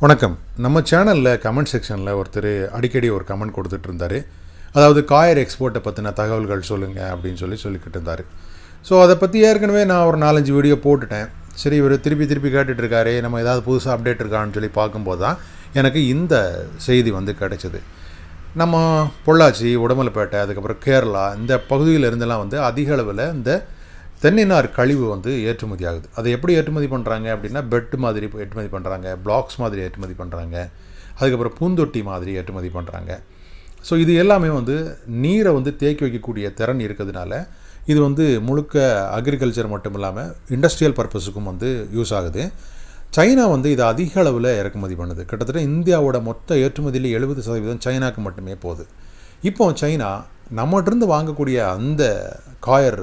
[0.00, 0.34] வணக்கம்.
[0.64, 4.16] நம்ம சேனலில் கமெண்ட் செக்ஷனில் ஒருத்தர் அடிக்கடி ஒரு கமெண்ட் கொடுத்துட்டு இருந்தார்
[4.76, 8.22] அதாவது காயர் எக்ஸ்போர்ட்டை பற்றின தகவல்கள் சொல்லுங்கள் அப்படின்னு சொல்லி சொல்லிக்கிட்டு இருந்தார்
[8.88, 11.28] ஸோ அதை பற்றி ஏற்கனவே நான் ஒரு நாலஞ்சு வீடியோ போட்டுட்டேன்.
[11.62, 15.38] சரி இவர் திருப்பி திருப்பி கேட்டுட்ருக்காரு நம்ம ஏதாவது புதுசாக அப்டேட் இருக்கான்னு சொல்லி பார்க்கும்போது தான்
[15.80, 16.34] எனக்கு இந்த
[16.88, 17.80] செய்தி வந்து கிடைச்சிது.
[18.62, 18.82] நம்ம
[19.28, 23.50] பொள்ளாச்சி உடமலைப்பேட்டை அதுக்கப்புறம் கேரளா இந்த பகுதியிலிருந்தெல்லாம் வந்து அதிக அளவில் இந்த
[24.22, 29.58] தென்னைநார் கழிவு வந்து ஏற்றுமதி ஆகுது அதை எப்படி ஏற்றுமதி பண்ணுறாங்க அப்படின்னா பெட் மாதிரி ஏற்றுமதி பண்ணுறாங்க பிளாக்ஸ்
[29.62, 30.56] மாதிரி ஏற்றுமதி பண்ணுறாங்க
[31.18, 33.12] அதுக்கப்புறம் பூந்தொட்டி மாதிரி ஏற்றுமதி பண்ணுறாங்க
[33.88, 34.76] ஸோ இது எல்லாமே வந்து
[35.24, 37.32] நீரை வந்து தேக்கி வைக்கக்கூடிய திறன் இருக்கிறதுனால
[37.90, 38.76] இது வந்து முழுக்க
[39.16, 42.44] அக்ரிகல்ச்சர் மட்டும் இல்லாமல் இண்டஸ்ட்ரியல் பர்பஸுக்கும் வந்து யூஸ் ஆகுது.
[43.16, 45.22] சைனா வந்து இதை அதிக அளவில் இறக்குமதி பண்ணுது.
[45.30, 48.84] கிட்டத்தட்ட இந்தியாவோட மொத்த ஏற்றுமதியில் எழுபது சதவீதம் சைனாக்கு மட்டுமே போகுது.
[49.50, 50.10] இப்போ சைனா
[50.58, 52.02] நம்மகிட்டருந்து வாங்கக்கூடிய அந்த
[52.66, 53.00] காயர்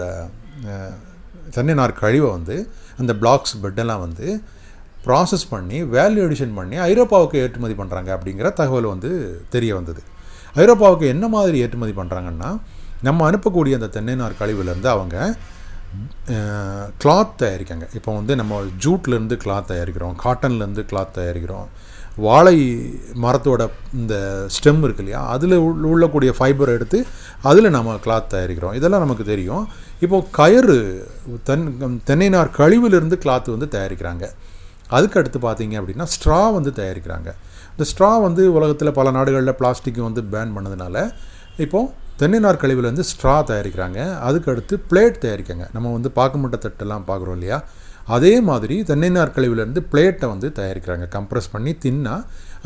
[1.56, 2.56] தென்னை நார் கழிவை வந்து
[3.02, 4.28] அந்த பிளாக்ஸ் பெட்டெல்லாம் வந்து
[5.06, 9.10] ப்ராசஸ் பண்ணி வேல்யூ எடிஷன் பண்ணி ஐரோப்பாவுக்கு ஏற்றுமதி பண்ணுறாங்க அப்படிங்கிற தகவல் வந்து
[9.56, 10.02] தெரிய வந்தது.
[10.64, 12.50] ஐரோப்பாவுக்கு என்ன மாதிரி ஏற்றுமதி பண்ணுறாங்கன்னா
[13.08, 15.18] நம்ம அனுப்பக்கூடிய அந்த தென்னை நார் கழிவுலேருந்து அவங்க
[17.02, 17.86] கிளாத் தயாரிக்காங்க.
[17.98, 21.68] இப்போ வந்து நம்ம ஜூட்லேருந்து கிளாத் தயாரிக்கிறோம் காட்டன்லேருந்து கிளாத் தயாரிக்கிறோம்.
[22.16, 22.58] வாழை
[23.22, 24.16] மரத்தோட இந்த
[24.56, 27.06] ஸ்டெம் இருக்கு இல்லையா அதில் உள்ளக்கூடிய ஃபைபர் எடுத்து
[27.42, 28.74] அதில் நம்ம கிளாத் தயாரிக்கிறோம்.
[28.74, 29.68] இதெல்லாம் நமக்கு தெரியும்.
[30.00, 31.08] இப்போது கயிறு
[31.44, 34.28] தென் தென்னை நார் கழிவிலிருந்து கிளாத் வந்து தயாரிக்கிறாங்க.
[34.88, 37.30] அதுக்கு அடுத்து பார்த்தீங்க அப்படின்னா ஸ்ட்ரா வந்து தயாரிக்கிறாங்க.
[37.72, 41.12] இந்த ஸ்ட்ரா வந்து உலகத்தில் பல நாடுகளில் பிளாஸ்டிக் வந்து பேன் பண்ணதுனால
[41.58, 44.20] இப்போது தென்னை நார் கழிவுலேருந்து ஸ்ட்ரா தயாரிக்கிறாங்க.
[44.20, 47.64] அதுக்கு அடுத்து பிளேட் தயாரிக்காங்க நம்ம வந்து பாக்குமட்ட தட்டெல்லாம் பார்க்குறோம் இல்லையா?
[48.16, 51.06] அதே மாதிரி தென்னை கழிவுலேருந்து பிளேட்டை வந்து தயாரிக்கிறாங்க.
[51.18, 52.16] கம்ப்ரஸ் பண்ணி தின்னா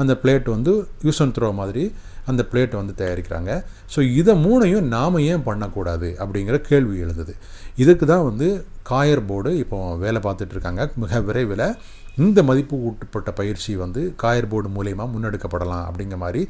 [0.01, 0.71] அந்த பிளேட் வந்து
[1.07, 1.83] யூஸ் அண்ட் த்ரோ மாதிரி
[2.31, 3.51] அந்த பிளேட்டை வந்து தயாரிக்கிறாங்க.
[3.93, 7.33] ஸோ இதை மூணையும் நாம் ஏன் பண்ணக்கூடாது அப்படிங்கிற கேள்வி எழுதுது
[7.83, 8.47] இதுக்கு தான் வந்து
[8.89, 11.65] காயர் போர்டு இப்போ வேலை பார்த்துட்ருக்காங்க மிக விரைவில்
[12.25, 16.41] இந்த மதிப்பு ஊட்டப்பட்ட பயிற்சி வந்து காயர் போர்டு மூலயமா முன்னெடுக்கப்படலாம் அப்படிங்கிற மாதிரி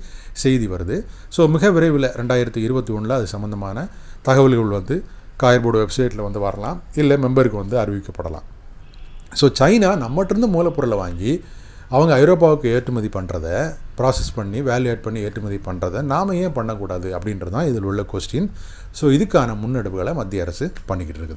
[0.44, 0.98] செய்தி வருது.
[1.38, 3.88] ஸோ மிக விரைவில் ரெண்டாயிரத்தி இருபத்தி ஒன்றில் அது சம்மந்தமான
[4.28, 4.98] தகவல்கள் வந்து
[5.44, 6.80] காயர் போர்டு வெப்சைட்டில் வந்து வரலாம்.
[7.02, 8.48] இல்லை மெம்பருக்கு வந்து அறிவிக்கப்படலாம்.
[9.40, 11.32] ஸோ சைனா நம்மகிட்டருந்து மூலப்பொருளை வாங்கி
[11.96, 13.48] அவங்க ஐரோப்பாவுக்கு ஏற்றுமதி பண்ணுறத
[14.00, 18.50] ப்ராசஸ் பண்ணி வேல்யூ பண்ணி ஏற்றுமதி பண்ணுறத நாம் ஏன் பண்ணக்கூடாது அப்படின்றது தான் இதில் உள்ள கொஸ்டின்
[19.00, 21.26] ஸோ இதுக்கான முன்னெடுப்புகளை மத்திய அரசு பண்ணிக்கிட்டு இருக்குது.